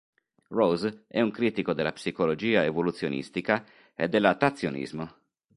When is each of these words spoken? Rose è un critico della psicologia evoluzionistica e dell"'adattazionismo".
Rose 0.47 1.03
è 1.07 1.21
un 1.21 1.29
critico 1.29 1.73
della 1.73 1.91
psicologia 1.91 2.63
evoluzionistica 2.63 3.63
e 3.93 4.09
dell"'adattazionismo". 4.09 5.13